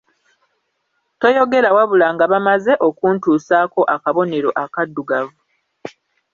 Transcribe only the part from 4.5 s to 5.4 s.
akaddugavu.